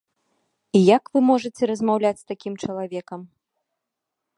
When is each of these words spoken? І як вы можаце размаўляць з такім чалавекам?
І 0.79 0.81
як 0.97 1.03
вы 1.17 1.23
можаце 1.29 1.63
размаўляць 1.73 2.17
з 2.23 2.29
такім 2.33 2.53
чалавекам? 2.65 3.21